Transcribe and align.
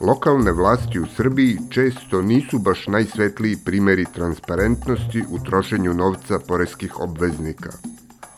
Lokalne 0.00 0.52
vlasti 0.52 1.00
u 1.00 1.06
Srbiji 1.06 1.58
često 1.70 2.22
nisu 2.22 2.58
baš 2.58 2.86
najsvetliji 2.86 3.56
primeri 3.64 4.04
transparentnosti 4.14 5.24
u 5.30 5.38
trošenju 5.38 5.94
novca 5.94 6.38
poreskih 6.48 7.00
obveznika. 7.00 7.70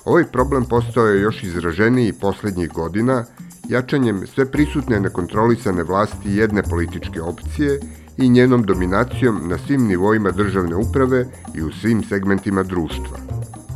Ovaj 0.05 0.25
problem 0.25 0.65
postao 0.65 1.07
je 1.07 1.21
još 1.21 1.43
izraženiji 1.43 2.13
poslednjih 2.13 2.73
godina 2.73 3.25
jačanjem 3.69 4.27
sve 4.27 4.51
prisutne 4.51 5.01
nekontrolisane 5.01 5.83
vlasti 5.83 6.31
jedne 6.31 6.63
političke 6.63 7.23
opcije 7.23 7.81
i 8.17 8.29
njenom 8.29 8.63
dominacijom 8.63 9.41
na 9.49 9.59
svim 9.59 9.87
nivoima 9.87 10.31
državne 10.31 10.77
uprave 10.77 11.27
i 11.55 11.63
u 11.63 11.73
svim 11.73 12.05
segmentima 12.05 12.63
društva. 12.63 13.19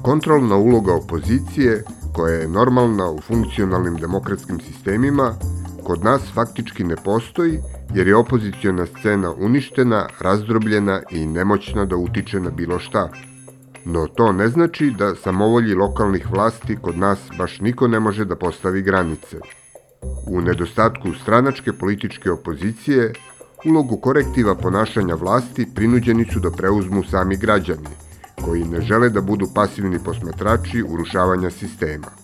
Kontrolna 0.03 0.57
uloga 0.57 0.95
opozicije, 0.95 1.85
koja 2.13 2.35
je 2.35 2.49
normalna 2.49 3.11
u 3.11 3.21
funkcionalnim 3.21 3.97
demokratskim 3.97 4.61
sistemima, 4.61 5.35
kod 5.85 6.05
nas 6.05 6.23
faktički 6.35 6.85
ne 6.85 6.97
postoji 6.97 7.59
jer 7.95 8.09
je 8.09 8.17
opozicijona 8.17 8.87
scena 8.87 9.33
uništena, 9.33 10.07
razdrobljena 10.21 11.03
i 11.11 11.27
nemoćna 11.27 11.85
da 11.85 11.97
utiče 11.97 12.41
na 12.41 12.51
bilo 12.51 12.79
šta. 12.79 13.09
No 13.85 14.07
to 14.07 14.33
ne 14.33 14.49
znači 14.49 14.91
da 14.99 15.15
samovolji 15.15 15.75
lokalnih 15.75 16.31
vlasti 16.31 16.77
kod 16.83 16.99
nas 16.99 17.19
baš 17.39 17.61
niko 17.61 17.89
ne 17.89 18.01
može 18.01 18.25
da 18.25 18.37
postavi 18.37 18.83
granice. 18.83 19.39
U 20.27 20.41
nedostatku 20.41 21.15
stranačke 21.23 21.73
političke 21.73 22.31
opozicije, 22.31 23.13
ulogu 23.65 23.97
korektiva 23.97 24.55
ponašanja 24.55 25.15
vlasti 25.15 25.67
prinuđeni 25.75 26.25
su 26.25 26.41
da 26.41 26.51
preuzmu 26.51 27.03
sami 27.05 27.37
građani, 27.37 27.89
koji 28.45 28.65
ne 28.65 28.81
žele 28.81 29.09
da 29.09 29.21
budu 29.21 29.47
pasivni 29.55 29.99
posmatrači 30.05 30.83
urušavanja 30.89 31.51
sistema. 31.51 32.22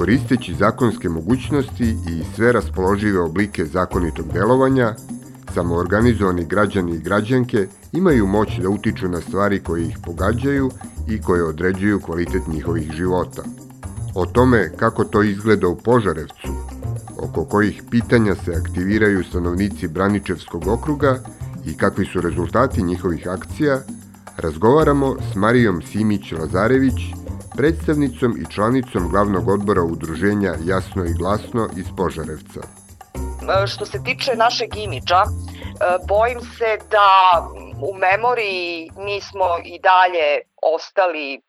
Koristeći 0.00 0.54
zakonske 0.54 1.08
mogućnosti 1.08 1.84
i 1.84 2.22
sve 2.34 2.52
raspoložive 2.52 3.20
oblike 3.20 3.64
zakonitog 3.64 4.32
delovanja, 4.32 4.94
samoorganizovani 5.54 6.44
građani 6.44 6.94
i 6.94 6.98
građanke 6.98 7.66
imaju 7.92 8.26
moć 8.26 8.58
da 8.62 8.68
utiču 8.68 9.08
na 9.08 9.20
stvari 9.20 9.60
koje 9.60 9.86
ih 9.86 9.98
pogađaju 10.04 10.70
i 11.08 11.20
koje 11.20 11.44
određuju 11.44 12.00
kvalitet 12.00 12.42
njihovih 12.46 12.92
života. 12.92 13.42
O 14.14 14.26
tome 14.26 14.72
kako 14.76 15.04
to 15.04 15.22
izgleda 15.22 15.68
u 15.68 15.76
Požarevcu, 15.76 16.48
oko 17.18 17.44
kojih 17.44 17.82
pitanja 17.90 18.34
se 18.34 18.54
aktiviraju 18.54 19.24
stanovnici 19.24 19.88
Braničevskog 19.88 20.66
okruga 20.66 21.18
i 21.66 21.76
kakvi 21.76 22.06
su 22.06 22.20
rezultati 22.20 22.82
njihovih 22.82 23.28
akcija, 23.28 23.80
razgovaramo 24.36 25.16
s 25.32 25.34
Marijom 25.34 25.82
Simić-Lazarević, 25.82 27.19
predstavnicom 27.56 28.32
i 28.42 28.52
članicom 28.54 29.08
glavnog 29.10 29.48
odbora 29.48 29.82
udruženja 29.82 30.52
Jasno 30.64 31.04
i 31.04 31.14
glasno 31.18 31.68
iz 31.76 31.86
Požarevca. 31.96 32.60
E, 33.48 33.66
što 33.66 33.86
se 33.86 33.98
tiče 34.04 34.36
našeg 34.36 34.76
imidža, 34.76 35.22
e, 35.22 35.28
bojim 36.08 36.40
se 36.40 36.78
da 36.90 37.10
u 37.88 37.94
memoriji 37.94 38.90
mi 38.96 39.20
smo 39.20 39.58
i 39.64 39.78
dalje 39.78 40.40
ostali 40.62 41.40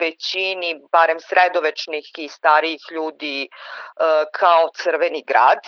većini, 0.00 0.80
barem 0.92 1.20
sredovečnih 1.20 2.04
i 2.18 2.28
starijih 2.28 2.82
ljudi, 2.90 3.42
e, 3.42 3.48
kao 4.32 4.70
crveni 4.74 5.24
grad, 5.26 5.62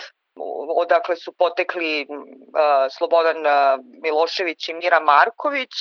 odakle 0.75 1.15
su 1.15 1.31
potekli 1.31 2.07
Slobodan 2.97 3.37
Milošević 4.03 4.69
i 4.69 4.73
Mira 4.73 4.99
Marković. 4.99 5.73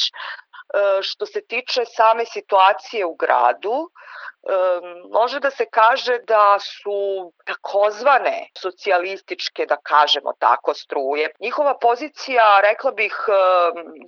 Što 1.03 1.27
se 1.27 1.41
tiče 1.47 1.85
same 1.85 2.25
situacije 2.25 3.07
u 3.07 3.15
gradu, 3.15 3.91
može 5.11 5.41
da 5.41 5.51
se 5.51 5.67
kaže 5.71 6.19
da 6.19 6.59
su 6.59 7.33
takozvane 7.45 8.49
socijalističke, 8.59 9.67
da 9.67 9.77
kažemo 9.77 10.33
tako, 10.39 10.75
struje. 10.75 11.31
Njihova 11.41 11.79
pozicija, 11.79 12.61
rekla 12.61 12.91
bih, 12.91 13.17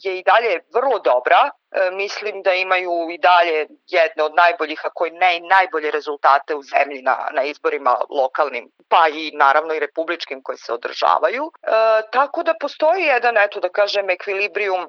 je 0.02 0.18
i 0.18 0.22
dalje 0.22 0.60
vrlo 0.74 0.98
dobra. 0.98 1.50
Mislim 1.92 2.42
da 2.42 2.52
imaju 2.52 2.90
i 3.10 3.18
dalje 3.18 3.66
jedne 3.86 4.22
od 4.22 4.34
najboljih, 4.34 4.80
ako 4.84 5.06
ne 5.12 5.40
najbolje 5.40 5.90
rezultate 5.90 6.54
u 6.54 6.62
zemlji 6.62 7.02
na, 7.02 7.28
na 7.32 7.42
izborima 7.42 7.96
lokalnim, 8.10 8.70
pa 8.88 9.08
i 9.08 9.30
naravno 9.34 9.74
i 9.74 9.78
republičkim 9.78 10.42
koji 10.42 10.58
se 10.58 10.72
održavaju. 10.72 11.50
E, 11.62 11.68
tako 12.12 12.42
da 12.42 12.54
postoji 12.60 13.02
jedan, 13.02 13.38
eto 13.38 13.60
da 13.60 13.68
kažem, 13.68 14.10
ekvilibrijum 14.10 14.80
e, 14.80 14.88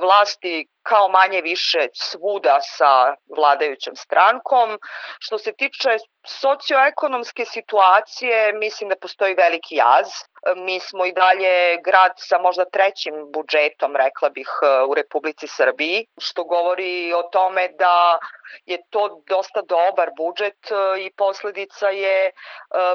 vlasti 0.00 0.68
kao 0.82 1.08
manje 1.08 1.40
više 1.40 1.88
svuda 1.94 2.58
sa 2.60 3.14
vladajućom 3.36 3.96
strankom. 3.96 4.78
Što 5.18 5.38
se 5.38 5.52
tiče 5.52 5.96
socioekonomske 6.26 7.44
situacije, 7.44 8.52
mislim 8.52 8.88
da 8.88 8.96
postoji 8.96 9.34
veliki 9.34 9.74
jaz. 9.74 10.08
Mi 10.56 10.80
smo 10.80 11.04
i 11.04 11.12
dalje 11.12 11.76
grad 11.84 12.12
sa 12.16 12.38
možda 12.38 12.64
trećim 12.64 13.14
budžetom, 13.32 13.96
rekla 13.96 14.28
bih, 14.30 14.48
u 14.88 14.94
Republici 14.94 15.46
Srbiji, 15.46 16.06
što 16.18 16.44
govori 16.44 17.12
o 17.12 17.22
tome 17.22 17.68
da 17.68 18.18
je 18.66 18.78
to 18.90 19.22
dosta 19.28 19.62
dobar 19.62 20.10
budžet 20.16 20.68
i 20.98 21.10
posledica 21.16 21.88
je 21.88 22.30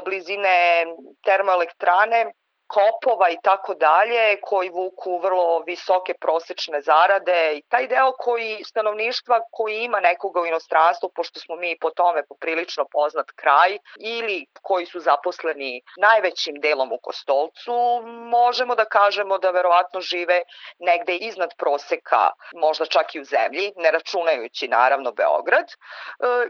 blizine 0.04 0.86
termoelektrane 1.24 2.32
kopova 2.76 3.30
i 3.30 3.38
tako 3.42 3.74
dalje 3.74 4.40
koji 4.40 4.68
vuku 4.68 5.18
vrlo 5.18 5.62
visoke 5.66 6.14
prosečne 6.20 6.80
zarade 6.80 7.52
i 7.56 7.62
taj 7.68 7.86
deo 7.86 8.12
koji 8.12 8.64
stanovništva 8.64 9.40
koji 9.50 9.82
ima 9.84 10.00
nekoga 10.00 10.40
u 10.40 10.46
inostranstvu 10.46 11.10
pošto 11.16 11.40
smo 11.40 11.56
mi 11.56 11.78
po 11.80 11.90
tome 11.90 12.26
poprilično 12.26 12.84
poznat 12.92 13.30
kraj 13.30 13.78
ili 14.00 14.46
koji 14.62 14.86
su 14.86 15.00
zaposleni 15.00 15.82
najvećim 15.96 16.60
delom 16.60 16.92
u 16.92 16.98
Kostolcu 17.02 18.02
možemo 18.30 18.74
da 18.74 18.84
kažemo 18.84 19.38
da 19.38 19.50
verovatno 19.50 20.00
žive 20.00 20.42
negde 20.78 21.16
iznad 21.16 21.50
proseka 21.58 22.30
možda 22.54 22.86
čak 22.86 23.14
i 23.14 23.20
u 23.20 23.24
zemlji 23.24 23.72
ne 23.76 23.90
računajući 23.90 24.68
naravno 24.68 25.12
Beograd. 25.12 25.68
E, 25.68 25.74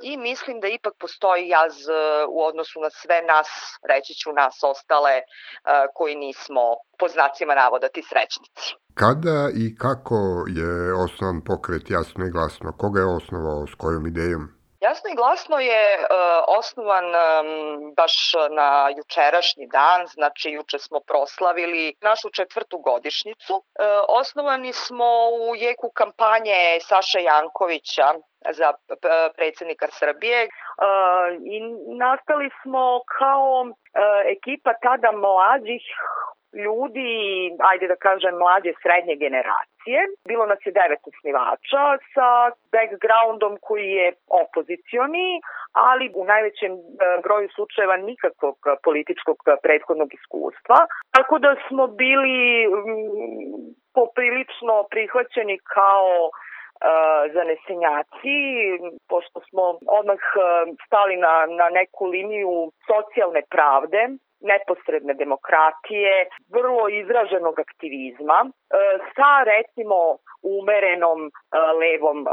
i 0.03 0.17
mislim 0.17 0.61
da 0.61 0.69
ipak 0.69 0.95
postoji 0.99 1.49
jaz 1.49 1.89
e, 1.89 1.93
u 2.29 2.45
odnosu 2.45 2.81
na 2.81 2.91
sve 2.91 3.23
nas 3.23 3.49
reći 3.89 4.15
ću 4.15 4.33
nas 4.33 4.59
ostale 4.63 5.13
e, 5.13 5.23
koji 5.95 6.12
koji 6.13 6.27
nismo 6.27 6.61
po 6.99 7.09
znacima 7.09 7.55
navoda 7.55 7.89
ti 7.89 8.03
srećnici. 8.03 8.75
Kada 8.95 9.49
i 9.55 9.77
kako 9.77 10.17
je 10.59 10.95
osnovan 11.05 11.41
pokret 11.47 11.91
Jasno 11.91 12.27
i 12.27 12.31
glasno? 12.31 12.73
Koga 12.79 13.01
je 13.01 13.17
osnovao, 13.17 13.67
s 13.67 13.75
kojom 13.75 14.07
idejom? 14.07 14.43
Jasno 14.81 15.07
i 15.11 15.17
glasno 15.17 15.57
je 15.59 15.85
uh, 15.99 16.05
osnovan 16.59 17.05
um, 17.05 17.95
baš 17.97 18.33
na 18.59 18.69
jučerašnji 18.97 19.67
dan, 19.67 20.01
znači 20.07 20.51
juče 20.51 20.79
smo 20.79 20.99
proslavili 21.01 21.95
našu 22.01 22.29
četvrtu 22.31 22.79
godišnjicu. 22.79 23.55
Uh, 23.55 23.63
osnovani 24.21 24.73
smo 24.73 25.09
u 25.45 25.57
jeku 25.57 25.91
kampanje 25.95 26.61
Saša 26.89 27.19
Jankovića 27.19 28.09
za 28.51 28.73
predsednika 29.37 29.87
Srbije 29.91 30.41
uh, 30.47 30.53
i 31.55 31.57
nastali 31.99 32.51
smo 32.63 33.01
kao 33.19 33.63
uh, 33.63 33.73
ekipa 34.37 34.73
tada 34.83 35.13
mlađih 35.13 35.83
ljudi, 36.65 37.13
ajde 37.71 37.87
da 37.89 37.97
kažem 37.97 38.35
mlađe 38.43 38.73
srednje 38.83 39.17
generacije. 39.25 39.99
Bilo 40.29 40.47
nas 40.47 40.61
je 40.67 40.73
devet 40.81 41.03
osnivača 41.11 41.85
sa 42.15 42.29
backgroundom 42.75 43.55
koji 43.67 43.89
je 44.01 44.09
opozicioni, 44.43 45.29
ali 45.73 46.13
u 46.15 46.25
najvećem 46.25 46.73
e, 46.73 46.79
broju 47.25 47.49
slučajeva 47.55 47.97
nikakvog 47.97 48.57
političkog 48.87 49.37
prethodnog 49.63 50.11
iskustva. 50.15 50.79
Tako 51.17 51.39
da 51.39 51.53
smo 51.69 51.87
bili 51.87 52.41
poprilično 53.95 54.75
prihvaćeni 54.91 55.59
kao 55.75 56.09
e, 56.29 56.52
zanesenjaci, 57.35 58.39
pošto 59.09 59.41
smo 59.49 59.63
odmah 59.99 60.23
stali 60.87 61.17
na, 61.17 61.47
na 61.47 61.69
neku 61.71 62.07
liniju 62.07 62.73
socijalne 62.87 63.43
pravde, 63.51 64.09
neposredne 64.51 65.15
demokratije, 65.15 66.13
vrlo 66.57 66.89
izraženog 66.89 67.57
aktivizma, 67.67 68.39
e, 68.47 68.51
sa 69.15 69.33
recimo 69.53 69.99
umerenom 70.59 71.21
e, 71.27 71.31
levom 71.83 72.19
e, 72.27 72.31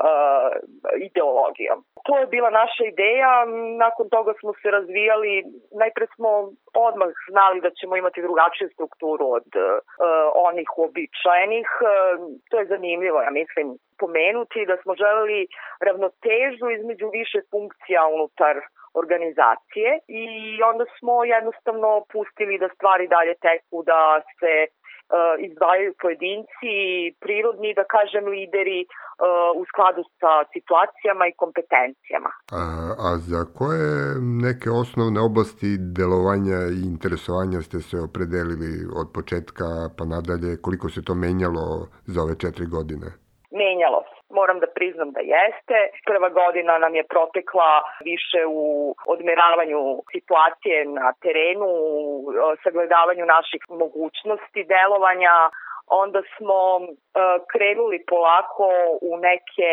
ideologijom. 1.08 1.80
To 2.08 2.18
je 2.18 2.26
bila 2.36 2.50
naša 2.50 2.84
ideja, 2.94 3.34
nakon 3.86 4.10
toga 4.10 4.34
smo 4.40 4.52
se 4.62 4.68
razvijali, 4.78 5.44
najpre 5.82 6.06
smo 6.16 6.30
odmah 6.88 7.12
znali 7.32 7.62
da 7.62 7.70
ćemo 7.70 7.94
imati 7.96 8.26
drugačiju 8.28 8.70
strukturu 8.74 9.26
od 9.38 9.50
onih 10.50 10.70
uobičajenih. 10.78 11.68
To 12.50 12.60
je 12.60 12.66
zanimljivo, 12.66 13.22
ja 13.22 13.32
mislim, 13.32 13.68
pomenuti 14.00 14.66
da 14.70 14.76
smo 14.82 14.94
želeli 15.04 15.42
ravnotežu 15.88 16.66
između 16.78 17.08
više 17.20 17.40
funkcija 17.52 18.02
unutar 18.16 18.56
organizacije 19.04 19.90
i 20.22 20.26
onda 20.72 20.86
smo 20.96 21.14
jednostavno 21.36 21.90
pustili 22.14 22.56
da 22.64 22.68
stvari 22.76 23.06
dalje 23.16 23.34
teku, 23.48 23.78
da 23.92 24.02
se 24.40 24.54
uh, 24.66 25.36
izdvajaju 25.48 25.92
pojedinci, 26.02 26.74
prirodni, 27.24 27.70
da 27.80 27.84
kažem, 27.96 28.24
lideri 28.36 28.82
uh, 28.86 29.62
u 29.62 29.64
skladu 29.70 30.02
sa 30.22 30.34
situacijama 30.56 31.24
i 31.28 31.38
kompetencijama. 31.44 32.32
A, 32.62 32.64
a 33.08 33.10
za 33.32 33.42
koje 33.58 33.90
neke 34.46 34.70
osnovne 34.84 35.20
oblasti 35.30 35.70
delovanja 36.00 36.60
i 36.78 36.80
interesovanja 36.94 37.60
ste 37.68 37.80
se 37.90 37.98
opredelili 38.08 38.74
od 39.02 39.08
početka 39.18 39.68
pa 39.98 40.04
nadalje? 40.16 40.62
Koliko 40.66 40.90
se 40.90 41.02
to 41.08 41.14
menjalo 41.16 41.66
za 42.14 42.22
ove 42.26 42.36
četiri 42.44 42.66
godine? 42.78 43.10
Moram 44.40 44.60
da 44.60 44.68
priznam 44.78 45.12
da 45.18 45.22
jeste. 45.36 45.78
Prva 46.10 46.30
godina 46.30 46.74
nam 46.84 46.94
je 46.96 47.10
protekla 47.14 47.72
više 48.10 48.42
u 48.48 48.66
odmeravanju 49.14 49.82
situacije 50.14 50.78
na 51.00 51.08
terenu, 51.24 51.70
u 51.90 52.56
sagledavanju 52.64 53.26
naših 53.26 53.64
mogućnosti 53.84 54.62
delovanja, 54.76 55.36
onda 56.04 56.22
smo 56.36 56.60
uh, 56.78 56.86
krenuli 57.52 58.06
polako 58.14 58.70
u 59.10 59.12
neke, 59.28 59.70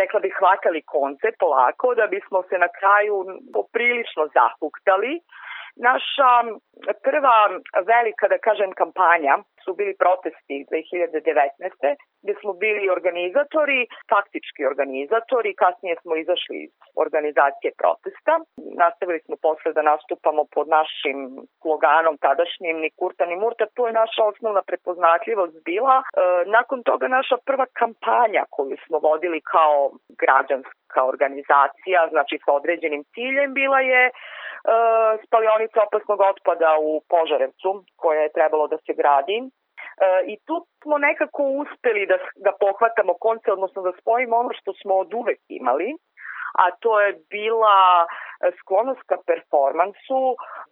rekla 0.00 0.20
bih, 0.20 0.34
hvatali 0.38 0.82
konce 0.82 1.28
polako, 1.38 1.94
da 1.94 2.06
bismo 2.06 2.42
se 2.48 2.56
na 2.58 2.68
kraju 2.78 3.14
poprilično 3.56 4.22
zahuktali. 4.38 5.12
Naša 5.88 6.30
prva 7.06 7.38
velika, 7.92 8.24
da 8.32 8.38
kažem, 8.38 8.70
kampanja 8.82 9.34
su 9.64 9.70
bili 9.74 9.94
protesti 10.02 10.56
2019. 10.70 11.96
gde 12.22 12.34
smo 12.40 12.52
bili 12.64 12.90
organizatori, 12.96 13.80
taktički 14.14 14.62
organizatori, 14.72 15.58
kasnije 15.62 15.94
smo 16.02 16.16
izašli 16.16 16.56
iz 16.66 16.72
organizacije 17.04 17.70
protesta. 17.80 18.34
Nastavili 18.82 19.20
smo 19.26 19.36
posle 19.46 19.72
da 19.72 19.82
nastupamo 19.82 20.42
pod 20.54 20.66
našim 20.78 21.18
sloganom 21.60 22.16
tadašnjim 22.26 22.76
ni 22.84 22.90
kurta 22.98 23.24
ni 23.26 23.36
murta, 23.42 23.64
to 23.74 23.86
je 23.86 23.92
naša 24.02 24.22
osnovna 24.30 24.62
prepoznatljivost 24.70 25.56
bila. 25.64 25.96
E, 26.02 26.04
nakon 26.56 26.82
toga 26.82 27.06
naša 27.08 27.36
prva 27.48 27.66
kampanja 27.80 28.42
koju 28.50 28.76
smo 28.86 28.96
vodili 28.98 29.40
kao 29.54 29.76
građanska 30.22 31.00
organizacija, 31.12 32.00
znači 32.12 32.34
sa 32.44 32.52
određenim 32.52 33.02
ciljem, 33.14 33.54
bila 33.54 33.80
je 33.80 34.10
spalionica 35.26 35.78
opasnog 35.86 36.20
otpada 36.20 36.70
u 36.80 37.02
Požarevcu 37.08 37.84
koja 37.96 38.20
je 38.20 38.32
trebalo 38.32 38.66
da 38.66 38.76
se 38.86 38.92
gradi 38.94 39.50
E, 40.00 40.32
I 40.32 40.34
tu 40.46 40.66
smo 40.82 40.98
nekako 40.98 41.42
uspeli 41.62 42.06
da, 42.06 42.18
da 42.36 42.52
pohvatamo 42.60 43.14
konce, 43.14 43.52
odnosno 43.52 43.82
da 43.82 43.92
spojimo 44.00 44.36
ono 44.36 44.52
što 44.60 44.72
smo 44.80 44.94
od 44.94 45.14
uvek 45.14 45.40
imali, 45.48 45.88
a 46.62 46.70
to 46.82 47.00
je 47.00 47.18
bila 47.30 48.06
sklonost 48.60 49.02
ka 49.06 49.16
performansu, 49.26 50.20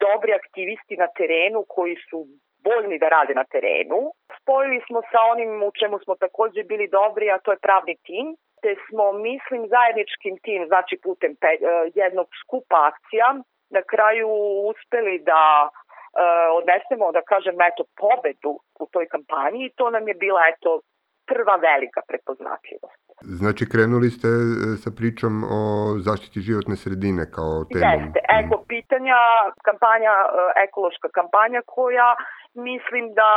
dobri 0.04 0.32
aktivisti 0.40 0.96
na 0.96 1.08
terenu 1.18 1.64
koji 1.68 1.96
su 2.10 2.18
voljni 2.66 2.98
da 2.98 3.08
rade 3.08 3.34
na 3.34 3.44
terenu. 3.44 4.00
Spojili 4.38 4.80
smo 4.86 5.00
sa 5.10 5.20
onim 5.32 5.62
u 5.62 5.70
čemu 5.80 5.98
smo 5.98 6.14
takođe 6.14 6.62
bili 6.62 6.88
dobri, 6.88 7.30
a 7.30 7.38
to 7.38 7.50
je 7.52 7.64
pravni 7.66 7.96
tim, 8.06 8.26
te 8.62 8.74
smo, 8.88 9.12
mislim, 9.12 9.68
zajedničkim 9.74 10.34
tim, 10.44 10.66
znači 10.66 10.94
putem 11.02 11.32
pe, 11.40 11.46
e, 11.46 11.58
jednog 11.94 12.28
skupa 12.42 12.76
akcija, 12.90 13.28
na 13.70 13.82
kraju 13.92 14.28
uspeli 14.70 15.18
da 15.30 15.44
uh, 15.68 15.70
odnesemo, 16.58 17.12
da 17.12 17.22
kažem, 17.32 17.56
eto, 17.70 17.82
pobedu 18.02 18.52
u 18.82 18.86
toj 18.92 19.06
kampanji 19.14 19.60
i 19.64 19.74
to 19.76 19.90
nam 19.90 20.08
je 20.08 20.14
bila, 20.14 20.40
eto, 20.52 20.80
prva 21.30 21.56
velika 21.70 22.00
prepoznatljivost. 22.08 23.08
Znači, 23.40 23.62
krenuli 23.72 24.08
ste 24.16 24.28
e, 24.28 24.40
sa 24.82 24.90
pričom 24.98 25.32
o 25.58 25.60
zaštiti 26.06 26.46
životne 26.48 26.76
sredine 26.84 27.24
kao 27.36 27.54
temom. 27.72 27.88
Jeste, 27.92 28.20
eko 28.40 28.56
pitanja, 28.72 29.20
kampanja, 29.68 30.14
e, 30.24 30.26
ekološka 30.66 31.08
kampanja 31.18 31.60
koja 31.76 32.08
mislim 32.68 33.04
da 33.20 33.30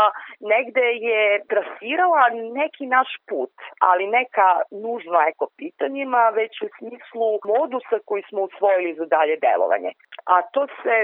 negde 0.54 0.88
je 1.08 1.24
trasirala 1.52 2.26
neki 2.60 2.86
naš 2.98 3.10
put, 3.30 3.56
ali 3.90 4.14
neka 4.20 4.50
nužno 4.86 5.18
eko 5.32 5.46
pitanjima, 5.60 6.24
već 6.40 6.54
u 6.66 6.70
smislu 6.78 7.28
modusa 7.54 7.98
koji 8.08 8.24
smo 8.30 8.40
usvojili 8.50 8.92
za 9.00 9.06
dalje 9.16 9.36
delovanje. 9.48 9.92
A 10.26 10.42
to 10.54 10.68
se 10.84 10.96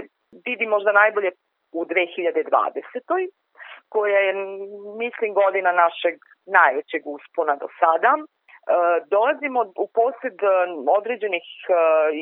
vidi 0.45 0.65
možda 0.65 0.91
najbolje 0.91 1.31
u 1.71 1.85
2020. 1.85 3.29
koja 3.89 4.19
je, 4.19 4.33
mislim, 4.97 5.33
godina 5.33 5.71
našeg 5.71 6.15
najvećeg 6.45 7.01
uspona 7.05 7.55
do 7.55 7.67
sada. 7.79 8.11
E, 8.17 8.23
dolazimo 9.15 9.61
u 9.83 9.87
posjed 9.99 10.37
određenih 10.99 11.47
e, 11.69 11.73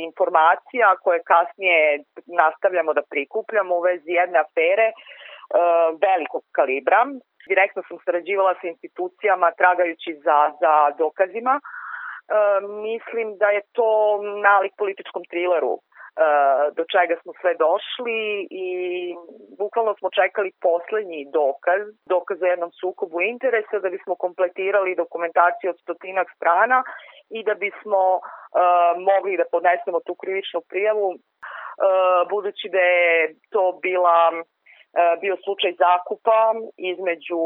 informacija 0.07 0.87
koje 1.03 1.29
kasnije 1.33 2.03
nastavljamo 2.41 2.93
da 2.93 3.09
prikupljamo 3.09 3.75
u 3.75 3.81
vezi 3.81 4.11
jedne 4.11 4.39
afere 4.39 4.87
e, 4.89 4.93
velikog 6.07 6.43
kalibra. 6.51 7.01
Direktno 7.51 7.81
sam 7.87 7.97
sarađivala 8.05 8.53
sa 8.61 8.67
institucijama 8.67 9.51
tragajući 9.51 10.11
za, 10.25 10.39
za 10.61 10.73
dokazima. 10.97 11.59
Mislim 12.87 13.37
da 13.37 13.49
je 13.49 13.61
to 13.71 13.89
nalik 14.47 14.73
političkom 14.77 15.23
trileru 15.29 15.73
do 16.77 16.83
čega 16.93 17.15
smo 17.21 17.31
sve 17.41 17.53
došli 17.65 18.47
i 18.49 18.67
bukvalno 19.57 19.95
smo 19.99 20.09
čekali 20.09 20.51
poslednji 20.61 21.27
dokaz, 21.39 21.81
dokaz 22.05 22.37
o 22.41 22.45
jednom 22.45 22.71
sukobu 22.71 23.21
interesa 23.21 23.79
da 23.79 23.89
bismo 23.89 24.15
kompletirali 24.15 24.95
dokumentaciju 24.95 25.69
od 25.69 25.79
stotinak 25.79 26.27
strana 26.35 26.83
i 27.29 27.43
da 27.43 27.53
bismo 27.53 28.01
uh, 28.15 28.21
mogli 29.09 29.37
da 29.37 29.51
podnesemo 29.51 29.99
tu 29.99 30.15
krivičnu 30.15 30.61
prijavu 30.69 31.07
uh, 31.09 31.19
budući 32.29 32.69
da 32.69 32.79
je 32.79 33.35
to 33.49 33.79
bila 33.81 34.19
bio 35.21 35.35
slučaj 35.43 35.71
zakupa 35.85 36.39
između 36.77 37.41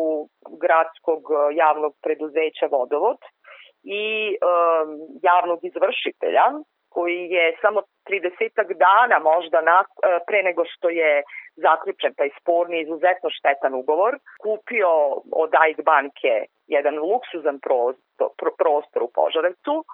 gradskog 0.62 1.22
javnog 1.54 1.94
preduzeća 2.04 2.66
Vodovod 2.72 3.18
i 3.84 4.06
javnog 5.24 5.60
izvršitelja 5.70 6.46
koji 6.90 7.22
je 7.30 7.58
samo 7.62 7.82
30 8.10 8.74
dana 8.88 9.20
možda 9.32 9.62
na, 9.62 9.84
e, 9.84 10.20
pre 10.28 10.44
nego 10.44 10.64
što 10.66 10.90
je 10.90 11.24
zaključen 11.56 12.14
taj 12.14 12.30
sporni 12.40 12.82
izuzetno 12.82 13.30
štetan 13.30 13.74
ugovor, 13.74 14.14
kupio 14.44 14.90
od 15.44 15.52
AIK 15.64 15.80
banke 15.92 16.34
jedan 16.68 16.96
luksuzan 16.98 17.60
prostor, 17.60 18.52
prostor 18.58 19.04
u 19.04 19.12
Požarevcu, 19.18 19.76
e, 19.84 19.86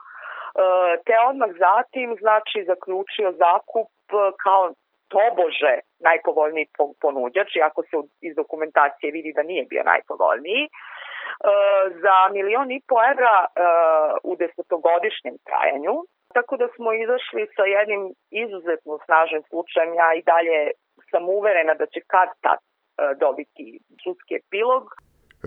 te 1.05 1.15
odmah 1.29 1.49
zatim 1.65 2.15
znači 2.19 2.63
zaključio 2.71 3.31
zakup 3.31 3.89
kao 4.43 4.63
tobože 5.07 5.75
najpovoljniji 5.99 6.67
ponuđač, 7.01 7.55
iako 7.55 7.81
se 7.83 7.95
iz 8.21 8.35
dokumentacije 8.35 9.11
vidi 9.11 9.33
da 9.35 9.43
nije 9.43 9.63
bio 9.71 9.83
najpovoljniji, 9.83 10.67
za 12.03 12.17
milion 12.31 12.71
i 12.71 12.81
po 12.87 12.95
evra 13.11 13.37
u 14.23 14.35
desetogodišnjem 14.35 15.35
trajanju, 15.47 15.95
Tako 16.35 16.53
da 16.61 16.67
smo 16.75 16.89
izašli 17.03 17.43
sa 17.55 17.63
jednim 17.75 18.03
izuzetno 18.43 18.93
snažnim 19.05 19.43
slučajem. 19.49 19.91
Ja 20.01 20.09
i 20.19 20.25
dalje 20.31 20.59
sam 21.11 21.23
uverena 21.37 21.73
da 21.81 21.85
će 21.93 21.99
kad 22.13 22.29
tad 22.45 22.59
e, 22.61 22.67
dobiti 23.23 23.65
sudski 24.03 24.31
epilog. 24.41 24.83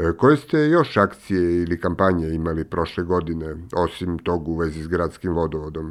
E, 0.01 0.03
koje 0.21 0.37
ste 0.45 0.59
još 0.77 0.91
akcije 1.07 1.43
ili 1.63 1.83
kampanje 1.85 2.27
imali 2.41 2.71
prošle 2.75 3.03
godine, 3.15 3.49
osim 3.85 4.11
tog 4.29 4.41
u 4.53 4.55
vezi 4.63 4.81
s 4.85 4.89
gradskim 4.95 5.33
vodovodom? 5.41 5.87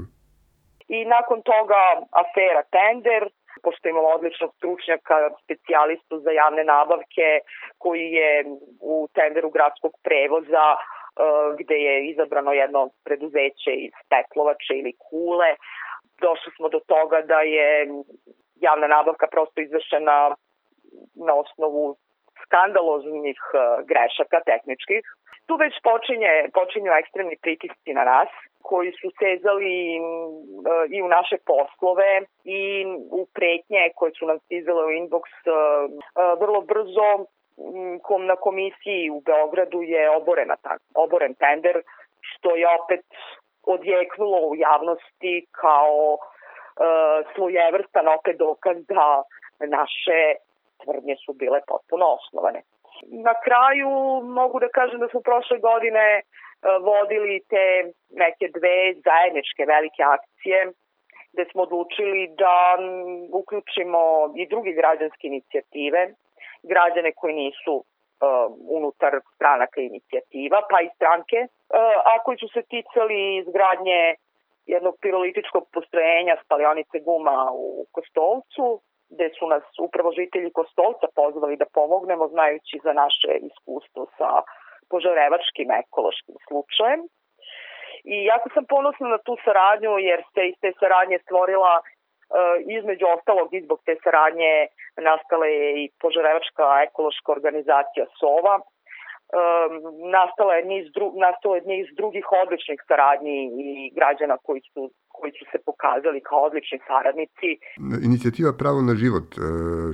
I 0.98 1.00
nakon 1.16 1.40
toga 1.52 1.82
afera 2.24 2.64
Tender, 2.76 3.24
pošto 3.66 3.84
imamo 3.88 4.10
odličnog 4.18 4.52
stručnjaka, 4.58 5.16
specijalistu 5.44 6.16
za 6.26 6.32
javne 6.42 6.64
nabavke, 6.74 7.28
koji 7.84 8.08
je 8.20 8.32
u 8.94 8.96
tenderu 9.18 9.50
gradskog 9.56 9.94
prevoza 10.06 10.68
Eh, 10.76 10.97
gde 11.60 11.76
je 11.76 12.10
izabrano 12.10 12.54
jedno 12.54 12.90
preduzeće 13.04 13.72
iz 13.72 13.94
Petlovače 14.10 14.74
ili 14.74 14.94
Kule. 15.00 15.56
Došli 16.22 16.52
smo 16.56 16.70
do 16.70 16.80
toga 16.80 17.22
da 17.22 17.40
je 17.42 17.88
javna 18.56 18.88
nabavka 18.88 19.28
prosto 19.28 19.62
izvršena 19.62 20.36
na 21.16 21.34
osnovu 21.44 21.96
skandaloznih 22.44 23.40
eh, 23.54 23.60
grešaka 23.90 24.40
tehničkih. 24.50 25.04
Tu 25.48 25.56
već 25.56 25.74
počinje, 25.90 26.50
počinju 26.54 26.92
ekstremni 26.92 27.38
pritisci 27.42 27.94
na 27.94 28.04
nas 28.04 28.30
koji 28.62 28.92
su 29.00 29.08
sezali 29.22 29.76
i 30.96 31.02
u 31.02 31.08
naše 31.08 31.38
poslove 31.52 32.12
i 32.44 32.62
u 33.20 33.22
pretnje 33.36 33.84
koje 33.96 34.12
su 34.20 34.26
nam 34.26 34.40
stizale 34.40 34.86
u 34.86 34.96
inbox 35.02 35.26
vrlo 36.42 36.62
brzo 36.62 37.10
kom 38.02 38.26
na 38.26 38.36
komisiji 38.36 39.10
u 39.10 39.22
Beogradu 39.22 39.82
je 39.82 40.10
oborena, 40.10 40.56
oboren 40.96 41.34
tender, 41.34 41.82
što 42.22 42.56
je 42.56 42.68
opet 42.82 43.06
odjeknulo 43.64 44.40
u 44.48 44.56
javnosti 44.56 45.46
kao 45.52 46.14
uh, 46.14 46.20
svojevrstan 47.36 48.08
opet 48.08 48.38
dokaz 48.38 48.78
da 48.88 49.24
naše 49.60 50.20
tvrdnje 50.84 51.16
su 51.26 51.34
bile 51.34 51.60
potpuno 51.68 52.06
osnovane. 52.06 52.62
Na 53.28 53.34
kraju 53.46 53.90
mogu 54.24 54.60
da 54.60 54.70
kažem 54.70 55.00
da 55.00 55.08
smo 55.08 55.22
prošle 55.22 55.58
godine 55.60 56.22
vodili 56.82 57.42
te 57.50 57.66
neke 58.10 58.46
dve 58.58 58.78
zajedničke 59.06 59.66
velike 59.66 60.04
akcije 60.04 60.72
gde 61.34 61.46
smo 61.52 61.62
odlučili 61.64 62.28
da 62.44 62.78
uključimo 63.32 64.02
i 64.36 64.48
druge 64.48 64.72
građanske 64.72 65.28
inicijative, 65.28 66.02
građane 66.72 67.12
koji 67.20 67.34
nisu 67.34 67.76
uh, 67.76 67.86
unutar 68.78 69.14
stranaka 69.36 69.80
inicijativa, 69.82 70.60
pa 70.70 70.78
i 70.82 70.90
stranke, 70.96 71.40
uh, 71.48 71.50
a 72.12 72.14
koji 72.24 72.38
su 72.38 72.48
se 72.56 72.62
ticali 72.74 73.38
izgradnje 73.38 74.16
jednog 74.74 74.96
pirolitičkog 75.02 75.64
postrojenja 75.74 76.36
spalionice 76.46 76.98
guma 77.00 77.38
u 77.54 77.86
Kostolcu, 77.92 78.66
gde 79.14 79.28
su 79.40 79.48
nas 79.48 79.64
upravo 79.88 80.10
žitelji 80.12 80.52
Kostolca 80.52 81.08
pozvali 81.16 81.56
da 81.58 81.74
pomognemo, 81.74 82.28
znajući 82.28 82.76
za 82.84 82.94
naše 82.94 83.32
iskustvo 83.50 84.02
sa 84.18 84.30
požarevačkim 84.92 85.70
ekološkim 85.72 86.36
slučajem. 86.48 87.02
I 88.14 88.16
jako 88.32 88.48
sam 88.54 88.66
ponosna 88.66 89.08
na 89.08 89.20
tu 89.26 89.34
saradnju 89.46 89.92
jer 90.10 90.20
se 90.34 90.42
iz 90.48 90.56
te 90.62 90.72
saradnje 90.80 91.18
stvorila 91.26 91.82
između 92.78 93.06
ostalog 93.16 93.54
i 93.54 93.62
zbog 93.62 93.80
te 93.86 93.96
saradnje 94.04 94.68
nastala 94.98 95.46
je 95.46 95.84
i 95.84 95.90
požarevačka 96.02 96.66
ekološka 96.88 97.32
organizacija 97.32 98.06
SOVA, 98.20 98.60
um, 99.34 99.74
nastala 100.18 100.54
je 100.56 100.64
niz, 100.66 100.86
dru, 100.96 101.08
nastala 101.26 101.56
je 101.56 101.64
niz 101.74 101.88
drugih 102.00 102.26
odličnih 102.44 102.80
saradnji 102.88 103.38
i 103.68 103.92
građana 103.98 104.38
koji 104.46 104.62
su 104.74 104.92
koji 105.20 105.32
su 105.40 105.46
se 105.52 105.58
pokazali 105.70 106.20
kao 106.30 106.42
odlični 106.50 106.80
saradnici. 106.90 107.50
Inicijativa 108.10 108.52
Pravo 108.62 108.80
na 108.90 108.96
život, 109.04 109.28
e, 109.34 109.40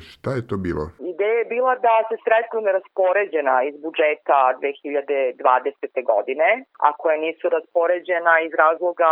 šta 0.09 0.29
je 0.37 0.43
to 0.49 0.55
bilo? 0.67 0.83
Ideja 1.13 1.37
je 1.41 1.51
bila 1.55 1.73
da 1.87 1.95
se 2.09 2.15
sredstva 2.25 2.59
neraspoređena 2.67 3.55
iz 3.69 3.75
budžeta 3.85 4.39
2020. 4.61 6.03
godine, 6.11 6.49
a 6.85 6.87
koja 7.01 7.17
nisu 7.25 7.45
raspoređena 7.55 8.33
iz 8.47 8.53
razloga 8.63 9.11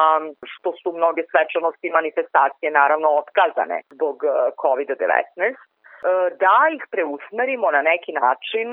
što 0.53 0.69
su 0.79 0.87
mnoge 0.99 1.21
svečanosti 1.31 1.85
i 1.87 1.95
manifestacije 1.99 2.69
naravno 2.81 3.07
otkazane 3.21 3.77
zbog 3.95 4.15
e, 4.23 4.27
COVID-19 4.63 5.05
e, 5.47 5.53
da 6.43 6.57
ih 6.75 6.83
preusmerimo 6.93 7.67
na 7.77 7.81
neki 7.91 8.11
način 8.23 8.67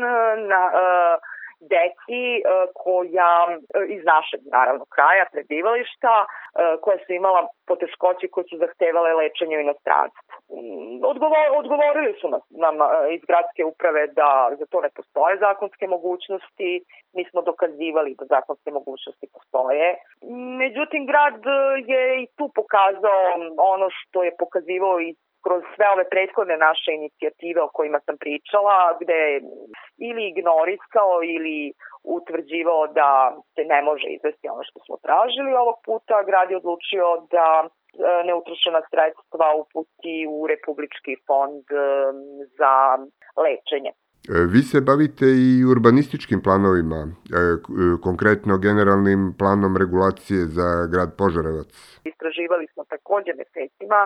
na, 0.53 0.63
deci 1.61 2.23
e, 2.37 2.41
koja 2.75 3.33
e, 3.51 3.57
iz 3.97 4.03
našeg 4.05 4.41
naravno 4.57 4.85
kraja 4.95 5.25
prebivališta 5.33 6.15
e, 6.25 6.27
koja 6.83 6.99
su 7.07 7.13
imala 7.13 7.49
poteškoće 7.67 8.29
koje 8.29 8.45
su 8.51 8.57
zahtevale 8.65 9.13
lečenje 9.15 9.57
u 9.57 9.61
inostranstvu. 9.61 10.23
Mm, 10.55 11.05
odgovor, 11.13 11.45
odgovorili 11.61 12.13
su 12.21 12.29
nas, 12.29 12.43
nam 12.51 12.75
iz 13.17 13.23
gradske 13.29 13.65
uprave 13.65 14.07
da 14.07 14.31
za 14.59 14.67
to 14.67 14.81
ne 14.81 14.91
postoje 14.97 15.39
zakonske 15.39 15.87
mogućnosti, 15.87 16.71
mi 17.17 17.25
smo 17.31 17.43
dokazivali 17.43 18.17
da 18.19 18.25
zakonske 18.37 18.71
mogućnosti 18.71 19.27
postoje. 19.35 19.97
Međutim, 20.63 21.07
grad 21.07 21.41
je 21.93 22.23
i 22.23 22.27
tu 22.37 22.51
pokazao 22.55 23.23
ono 23.75 23.89
što 23.91 24.23
je 24.23 24.37
pokazivao 24.39 25.01
i 25.01 25.15
kroz 25.45 25.63
sve 25.75 25.87
ove 25.95 26.05
prethodne 26.15 26.57
naše 26.69 26.91
inicijative 27.01 27.61
o 27.63 27.73
kojima 27.77 28.01
sam 28.07 28.17
pričala, 28.25 28.77
gde 29.01 29.21
ili 30.09 30.23
ignorisao 30.33 31.13
ili 31.35 31.59
utvrđivao 32.17 32.83
da 32.99 33.11
se 33.55 33.63
ne 33.73 33.81
može 33.89 34.07
izvesti 34.17 34.47
ono 34.55 34.63
što 34.69 34.79
smo 34.87 34.97
tražili. 35.07 35.61
Ovog 35.65 35.77
puta 35.89 36.17
grad 36.29 36.51
je 36.51 36.61
odlučio 36.63 37.07
da 37.35 37.49
e, 37.65 37.69
neutrošena 38.29 38.81
sredstva 38.91 39.47
uputi 39.63 40.17
u 40.37 40.39
Republički 40.53 41.13
fond 41.27 41.65
e, 41.71 41.77
za 42.59 42.75
lečenje. 43.45 43.93
E, 44.35 44.39
vi 44.55 44.63
se 44.71 44.79
bavite 44.91 45.27
i 45.47 45.51
urbanističkim 45.73 46.41
planovima, 46.47 47.01
konkretno 48.07 48.53
generalnim 48.67 49.21
planom 49.41 49.73
regulacije 49.83 50.41
za 50.57 50.69
grad 50.93 51.11
Požarevac. 51.21 51.71
Istraživali 52.13 52.67
smo 52.73 52.83
takođe 52.95 53.33
mesecima 53.41 54.01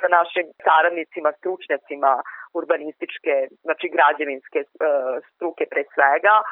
sa 0.00 0.08
našim 0.18 0.46
saradnicima, 0.64 1.32
stručnjacima 1.32 2.12
urbanističke, 2.58 3.34
znači 3.64 3.86
građevinske 3.96 4.58
e, 4.58 4.66
struke 5.30 5.64
pre 5.72 5.82
svega, 5.94 6.34
e, 6.40 6.44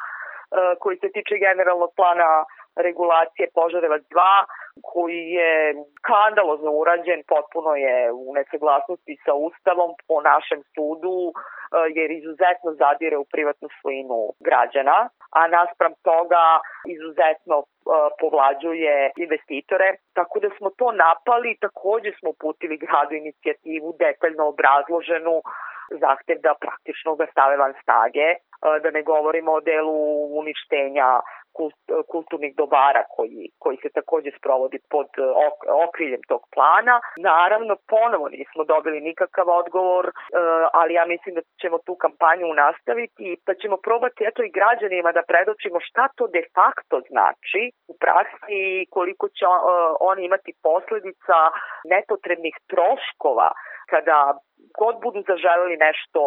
koji 0.81 0.97
se 0.97 1.09
tiče 1.15 1.35
generalnog 1.47 1.91
plana 1.95 2.31
regulacije 2.75 3.45
Požarevac 3.53 4.01
2, 4.01 4.45
koji 4.91 5.23
je 5.39 5.75
skandalozno 5.99 6.71
urađen, 6.71 7.19
potpuno 7.33 7.71
je 7.75 8.11
u 8.11 8.33
nesaglasnosti 8.37 9.13
sa 9.25 9.33
Ustavom 9.33 9.91
po 10.07 10.17
našem 10.21 10.61
sudu, 10.73 11.19
e, 11.31 11.33
jer 11.97 12.11
izuzetno 12.11 12.69
zadire 12.83 13.17
u 13.17 13.29
privatnu 13.33 13.67
svojinu 13.81 14.19
građana, 14.47 14.97
a 15.39 15.41
naspram 15.47 15.93
toga 16.09 16.45
izuzetno 16.95 17.57
povlađuje 18.19 19.11
investitore. 19.17 19.87
Tako 20.13 20.39
da 20.39 20.49
smo 20.57 20.69
to 20.69 20.91
napali, 20.91 21.57
takođe 21.61 22.11
smo 22.19 22.29
uputili 22.29 22.77
gradu 22.77 23.13
inicijativu 23.15 23.95
detaljno 23.99 24.43
obrazloženu 24.47 25.35
zahtev 25.89 26.37
da 26.43 26.53
praktično 26.59 27.15
ga 27.15 27.25
stave 27.31 27.57
van 27.57 27.73
snage, 27.83 28.27
e, 28.29 28.37
da 28.83 28.91
ne 28.91 29.03
govorimo 29.03 29.51
o 29.51 29.61
delu 29.61 29.97
uništenja 30.39 31.19
kulturnih 32.11 32.55
dobara 32.55 33.03
koji, 33.15 33.49
koji 33.59 33.77
se 33.77 33.89
takođe 33.89 34.31
sprovodi 34.37 34.79
pod 34.89 35.09
e, 35.17 35.21
okriljem 35.87 36.21
tog 36.27 36.41
plana. 36.53 36.95
Naravno, 37.17 37.75
ponovo 37.89 38.29
nismo 38.29 38.63
dobili 38.63 38.99
nikakav 39.01 39.49
odgovor, 39.49 40.05
e, 40.07 40.11
ali 40.73 40.93
ja 40.93 41.05
mislim 41.05 41.35
da 41.35 41.41
ćemo 41.61 41.77
tu 41.85 41.95
kampanju 41.95 42.53
nastaviti 42.53 43.37
pa 43.45 43.53
ćemo 43.53 43.77
probati 43.77 44.23
eto 44.29 44.43
i 44.43 44.55
građanima 44.57 45.11
da 45.11 45.27
predočimo 45.31 45.79
šta 45.79 46.07
to 46.17 46.27
de 46.27 46.43
facto 46.55 46.95
znači 47.09 47.63
u 47.87 47.93
praksi 48.03 48.57
i 48.81 48.87
koliko 48.95 49.25
će 49.37 49.45
oni 49.99 50.25
imati 50.25 50.51
posledica 50.67 51.37
nepotrebnih 51.93 52.55
troškova 52.71 53.49
kada 53.91 54.17
god 54.81 54.95
budu 55.03 55.19
zaželeli 55.31 55.77
nešto 55.87 56.21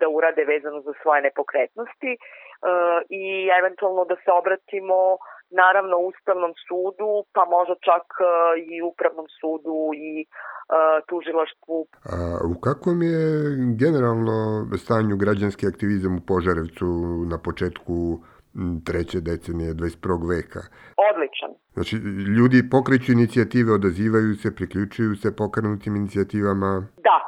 da 0.00 0.06
urade 0.08 0.44
vezano 0.44 0.80
za 0.80 0.92
svoje 1.02 1.20
nepokretnosti 1.22 2.12
i 3.22 3.24
eventualno 3.60 4.04
da 4.04 4.16
se 4.24 4.30
obratimo 4.40 4.98
naravno 5.50 5.96
Ustavnom 5.98 6.52
sudu, 6.66 7.12
pa 7.34 7.42
možda 7.56 7.74
čak 7.88 8.04
i 8.72 8.82
Upravnom 8.82 9.26
sudu 9.40 9.78
i 10.08 10.26
tužilaštvu. 11.08 11.78
A 12.14 12.16
u 12.52 12.54
kakvom 12.66 12.98
je 13.02 13.22
generalno 13.82 14.38
stanju 14.84 15.16
građanski 15.16 15.66
aktivizam 15.66 16.12
u 16.16 16.26
Požarevcu 16.30 16.88
na 17.32 17.38
početku 17.46 17.94
treće 18.86 19.18
decenije 19.30 19.70
21. 19.74 20.28
veka? 20.34 20.62
Odličan. 21.10 21.50
Znači, 21.76 21.94
ljudi 22.38 22.58
pokreću 22.74 23.12
inicijative, 23.12 23.70
odazivaju 23.80 24.30
se, 24.42 24.48
priključuju 24.58 25.12
se 25.22 25.36
pokrenutim 25.42 25.92
inicijativama? 25.96 26.70
Da, 27.08 27.18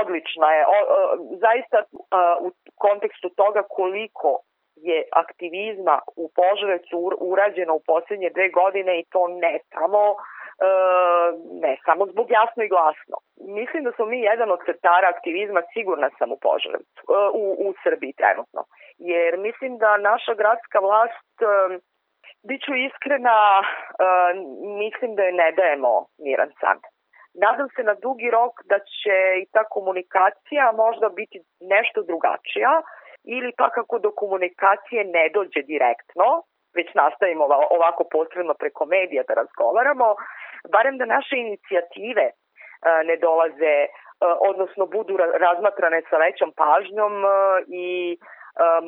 odlična 0.00 0.48
je. 0.56 0.62
O, 0.74 0.78
o, 0.94 0.98
zaista 1.44 1.78
a, 1.82 2.36
u 2.46 2.48
kontekstu 2.86 3.28
toga 3.40 3.62
koliko 3.78 4.30
je 4.88 4.98
aktivizma 5.12 5.96
u 6.22 6.24
Požarevcu 6.38 6.96
urađeno 7.32 7.72
u 7.74 7.82
poslednje 7.86 8.30
dve 8.36 8.48
godine 8.60 8.92
i 9.00 9.06
to 9.12 9.28
ne 9.28 9.54
samo 9.72 10.02
e, 10.66 10.70
ne 11.64 11.76
samo 11.86 12.06
zbog 12.12 12.26
jasno 12.30 12.60
i 12.64 12.72
glasno. 12.74 13.16
Mislim 13.58 13.84
da 13.84 13.92
smo 13.92 14.04
mi 14.06 14.18
jedan 14.20 14.50
od 14.50 14.60
crtara 14.66 15.06
aktivizma 15.14 15.62
sigurna 15.74 16.08
sam 16.18 16.32
u 16.32 16.38
Požarevcu, 16.46 17.00
e, 17.08 17.12
u, 17.42 17.44
u 17.66 17.68
Srbiji 17.82 18.12
trenutno. 18.20 18.60
Jer 18.98 19.38
mislim 19.38 19.78
da 19.78 19.96
naša 19.96 20.34
gradska 20.34 20.78
vlast 20.78 21.34
Biću 22.48 22.74
iskrena, 22.74 23.38
mislim 24.82 25.14
da 25.14 25.22
je 25.22 25.32
ne 25.32 25.52
dajemo 25.52 26.06
miran 26.18 26.50
san. 26.60 26.78
Nadam 27.34 27.68
se 27.76 27.82
na 27.82 27.94
dugi 27.94 28.30
rok 28.30 28.52
da 28.64 28.78
će 28.78 29.16
i 29.42 29.46
ta 29.52 29.64
komunikacija 29.64 30.72
možda 30.72 31.08
biti 31.08 31.38
nešto 31.60 32.02
drugačija 32.02 32.72
ili 33.24 33.52
pa 33.58 33.70
kako 33.70 33.98
do 33.98 34.10
komunikacije 34.10 35.04
ne 35.04 35.28
dođe 35.34 35.62
direktno, 35.62 36.42
već 36.76 36.88
nastavimo 36.94 37.44
ovako 37.76 38.04
posredno 38.12 38.54
preko 38.54 38.86
medija 38.86 39.22
da 39.28 39.34
razgovaramo, 39.34 40.14
barem 40.72 40.98
da 40.98 41.04
naše 41.04 41.36
inicijative 41.36 42.26
ne 43.04 43.16
dolaze, 43.16 43.76
odnosno 44.50 44.86
budu 44.86 45.16
razmatrane 45.16 46.02
sa 46.10 46.16
većom 46.16 46.52
pažnjom 46.56 47.12
i 47.68 48.18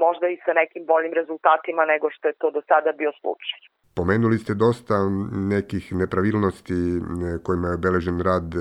možda 0.05 0.29
i 0.29 0.37
sa 0.45 0.53
nekim 0.53 0.87
boljim 0.87 1.13
rezultatima 1.21 1.85
nego 1.85 2.07
što 2.11 2.29
je 2.29 2.35
to 2.41 2.51
do 2.51 2.61
sada 2.69 2.93
bio 2.93 3.13
slučaj. 3.21 3.59
Pomenuli 3.95 4.39
ste 4.39 4.55
dosta 4.55 4.95
nekih 5.33 5.93
nepravilnosti 5.93 6.75
e, 6.75 6.99
kojima 7.43 7.69
je 7.69 7.75
obeležen 7.75 8.21
rad 8.21 8.55
e, 8.55 8.59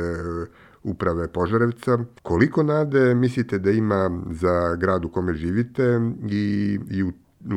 uprave 0.83 1.33
Požarevca. 1.33 1.97
Koliko 2.21 2.63
nade 2.63 3.15
mislite 3.15 3.59
da 3.59 3.71
ima 3.71 4.09
za 4.31 4.75
grad 4.75 5.05
u 5.05 5.09
kome 5.09 5.33
živite 5.33 5.83
i, 6.31 6.45
i 6.91 7.03
u, 7.03 7.07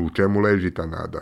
u 0.05 0.11
čemu 0.17 0.41
leži 0.41 0.75
ta 0.75 0.87
nada? 0.87 1.21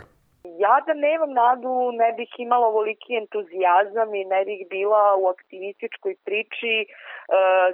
Ja 0.63 0.75
da 0.87 0.93
nemam 0.93 1.33
nadu 1.33 1.91
ne 2.01 2.09
bih 2.17 2.31
imala 2.37 2.67
ovoliki 2.67 3.15
entuzijazam 3.21 4.15
i 4.15 4.23
ne 4.25 4.45
bih 4.45 4.61
bila 4.69 5.03
u 5.21 5.27
aktivističkoj 5.27 6.15
priči 6.25 6.75
e, 6.81 6.87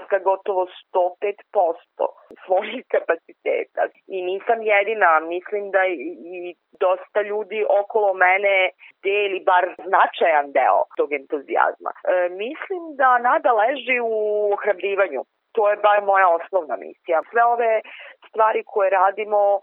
sa 0.10 0.18
gotovo 0.28 0.68
105% 0.94 2.08
svojih 2.46 2.84
kapaciteta. 2.96 3.82
I 4.08 4.22
nisam 4.22 4.62
jedina, 4.62 5.20
mislim 5.20 5.72
da 5.72 5.82
i 5.86 6.56
dosta 6.86 7.22
ljudi 7.22 7.66
okolo 7.82 8.14
mene 8.14 8.56
deli 9.04 9.40
bar 9.50 9.64
značajan 9.88 10.52
deo 10.58 10.82
tog 10.98 11.14
entuzijazma. 11.14 11.92
E, 11.96 12.30
mislim 12.30 12.84
da 13.02 13.18
nada 13.30 13.52
leži 13.62 13.98
u 14.00 14.14
ohrabrivanju 14.54 15.22
to 15.54 15.70
je 15.70 15.76
bar 15.76 16.00
moja 16.04 16.28
osnovna 16.38 16.76
misija. 16.76 17.22
Sve 17.32 17.44
ove 17.44 17.82
stvari 18.30 18.64
koje 18.66 18.90
radimo, 18.90 19.42
e, 19.56 19.60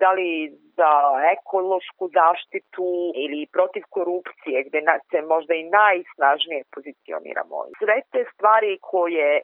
da 0.00 0.10
li 0.12 0.30
za 0.78 0.92
ekološku 1.36 2.04
zaštitu 2.18 2.88
ili 3.24 3.48
protiv 3.56 3.82
korupcije, 3.96 4.64
gde 4.66 4.80
se 5.10 5.22
možda 5.22 5.54
i 5.54 5.70
najsnažnije 5.80 6.62
pozicioniramo. 6.74 7.56
Sve 7.78 7.96
te 8.12 8.24
stvari 8.32 8.78
koje, 8.82 9.30
e, 9.36 9.42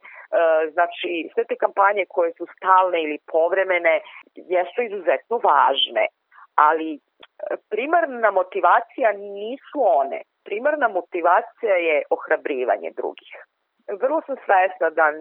znači, 0.74 1.30
sve 1.34 1.44
te 1.44 1.56
kampanje 1.64 2.04
koje 2.08 2.32
su 2.38 2.46
stalne 2.56 3.02
ili 3.02 3.18
povremene, 3.32 3.94
jesu 4.34 4.78
izuzetno 4.82 5.36
važne, 5.48 6.06
ali 6.54 6.98
primarna 7.70 8.30
motivacija 8.30 9.12
nisu 9.12 9.78
one. 10.02 10.20
Primarna 10.44 10.88
motivacija 10.88 11.74
je 11.88 12.02
ohrabrivanje 12.10 12.90
drugih. 12.96 13.34
Vrlo 13.88 14.20
sam 14.26 14.36
svesna 14.46 14.90
da 14.90 15.06
e, 15.08 15.14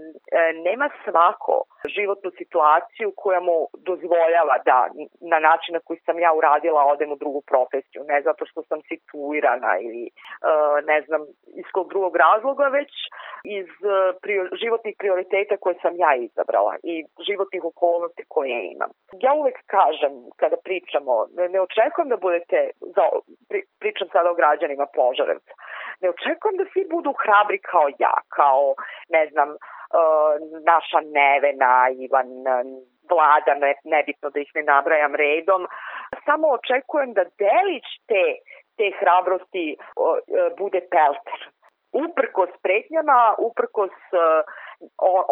nema 0.53 0.89
svako 1.03 1.63
životnu 1.98 2.32
situaciju 2.38 3.13
koja 3.15 3.39
mu 3.39 3.67
dozvoljava 3.89 4.55
da 4.65 4.88
na 5.22 5.39
način 5.39 5.74
na 5.74 5.79
koji 5.79 6.00
sam 6.00 6.20
ja 6.20 6.34
uradila 6.34 6.86
odem 6.86 7.12
u 7.12 7.15
drugu 7.15 7.41
profesiju, 7.41 8.01
ne 8.08 8.22
zato 8.22 8.46
što 8.46 8.63
sam 8.63 8.79
situirana 8.82 9.72
ili 9.79 10.03
e, 10.05 10.12
ne 10.91 11.01
znam 11.01 11.22
iz 11.62 11.65
kog 11.74 11.89
drugog 11.89 12.15
razloga, 12.15 12.67
već 12.67 12.91
iz 13.43 13.67
e, 13.67 13.96
životnih 14.62 14.96
prioriteta 15.00 15.58
koje 15.58 15.75
sam 15.82 15.93
ja 15.96 16.15
izabrala 16.15 16.75
i 16.84 17.05
životnih 17.27 17.63
okolnosti 17.63 18.24
koje 18.27 18.72
imam. 18.74 18.91
Ja 19.25 19.34
uvek 19.34 19.58
kažem 19.65 20.13
kada 20.41 20.58
pričamo, 20.63 21.13
ne 21.53 21.60
očekujem 21.62 22.10
da 22.10 22.17
budete, 22.17 22.70
za, 22.96 23.03
pričam 23.79 24.08
sada 24.13 24.32
o 24.32 24.39
građanima 24.41 24.86
Požarevca, 24.96 25.53
ne 26.01 26.09
očekujem 26.09 26.57
da 26.57 26.65
svi 26.73 26.83
budu 26.89 27.13
hrabri 27.23 27.59
kao 27.59 27.88
ja, 28.00 28.15
kao, 28.38 28.75
ne 29.09 29.27
znam, 29.31 29.50
uh, 29.50 30.33
naša 30.71 31.00
Nevena, 31.17 31.73
Ivan, 32.05 32.29
Vlada, 33.09 33.53
ne, 33.55 33.73
nebitno 33.83 34.29
da 34.29 34.39
ih 34.39 34.51
ne 34.55 34.63
nabrajam 34.63 35.15
redom. 35.15 35.67
Samo 36.25 36.47
očekujem 36.47 37.13
da 37.13 37.23
delić 37.23 37.88
te, 38.09 38.23
te 38.77 38.91
hrabrosti 39.00 39.65
uh, 39.77 39.77
bude 40.57 40.81
pelter. 40.93 41.39
Uprkos 41.93 42.50
pretnjama, 42.63 43.35
uprkos 43.38 43.95
uh, 44.12 44.41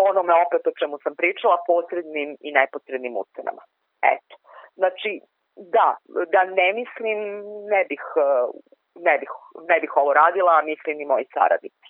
onome 0.09 0.33
opet 0.45 0.67
o 0.67 0.77
čemu 0.79 0.97
sam 1.03 1.15
pričala, 1.15 1.63
posrednim 1.67 2.37
i 2.39 2.51
neposrednim 2.51 3.17
ucenama. 3.17 3.61
Eto. 4.13 4.35
Znači, 4.75 5.21
da, 5.55 5.95
da 6.33 6.43
ne 6.43 6.73
mislim, 6.73 7.17
ne 7.73 7.85
bih 7.89 8.03
ne 8.95 9.15
bih, 9.19 9.31
ne 9.69 9.77
bih 9.81 9.91
ovo 10.01 10.13
radila, 10.13 10.51
a 10.59 10.65
mislim 10.65 11.01
i 11.01 11.05
moji 11.05 11.25
saradnici. 11.33 11.87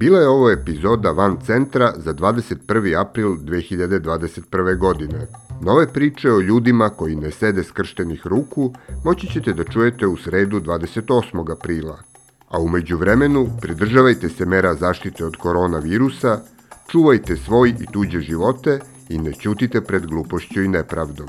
Bila 0.00 0.18
je 0.20 0.28
ovo 0.28 0.50
epizoda 0.50 1.10
Van 1.10 1.36
Centra 1.46 1.92
za 1.96 2.12
21. 2.14 3.00
april 3.00 3.28
2021. 3.28 4.78
godine. 4.78 5.26
Nove 5.62 5.92
priče 5.92 6.32
o 6.32 6.40
ljudima 6.40 6.88
koji 6.88 7.16
ne 7.16 7.30
sede 7.30 7.64
skrštenih 7.64 8.26
ruku 8.26 8.72
moći 9.04 9.26
ćete 9.26 9.52
da 9.52 9.64
čujete 9.64 10.06
u 10.06 10.16
sredu 10.16 10.60
28. 10.60 11.52
aprila. 11.52 11.98
A 12.48 12.60
umeđu 12.60 12.96
vremenu 12.96 13.46
pridržavajte 13.62 14.28
se 14.28 14.46
mera 14.46 14.74
zaštite 14.74 15.24
od 15.24 15.36
koronavirusa, 15.36 16.40
čuvajte 16.90 17.36
svoj 17.36 17.68
i 17.68 17.92
tuđe 17.92 18.20
živote 18.20 18.80
i 19.08 19.18
ne 19.18 19.32
ćutite 19.32 19.80
pred 19.80 20.06
glupošću 20.06 20.62
i 20.62 20.68
nepravdom. 20.68 21.28